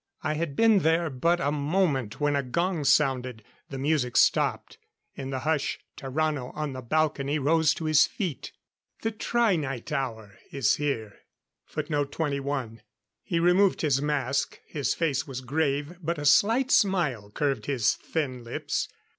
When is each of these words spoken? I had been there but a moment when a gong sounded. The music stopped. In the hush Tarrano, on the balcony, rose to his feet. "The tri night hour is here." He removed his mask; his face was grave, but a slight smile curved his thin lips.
I 0.23 0.33
had 0.33 0.55
been 0.55 0.79
there 0.79 1.11
but 1.11 1.39
a 1.39 1.51
moment 1.51 2.19
when 2.19 2.35
a 2.35 2.41
gong 2.41 2.83
sounded. 2.85 3.43
The 3.69 3.77
music 3.77 4.17
stopped. 4.17 4.79
In 5.13 5.29
the 5.29 5.41
hush 5.41 5.77
Tarrano, 5.95 6.49
on 6.55 6.73
the 6.73 6.81
balcony, 6.81 7.37
rose 7.37 7.71
to 7.75 7.85
his 7.85 8.07
feet. 8.07 8.51
"The 9.03 9.11
tri 9.11 9.57
night 9.57 9.91
hour 9.91 10.39
is 10.51 10.77
here." 10.77 11.19
He 11.67 13.39
removed 13.39 13.81
his 13.81 14.01
mask; 14.01 14.59
his 14.65 14.95
face 14.95 15.27
was 15.27 15.41
grave, 15.41 15.95
but 16.01 16.17
a 16.17 16.25
slight 16.25 16.71
smile 16.71 17.29
curved 17.29 17.67
his 17.67 17.93
thin 17.93 18.43
lips. 18.43 18.87